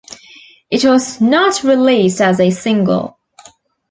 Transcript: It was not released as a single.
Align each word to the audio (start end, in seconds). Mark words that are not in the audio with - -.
It 0.71 0.83
was 0.83 1.21
not 1.21 1.61
released 1.63 2.21
as 2.21 2.39
a 2.39 2.49
single. 2.49 3.19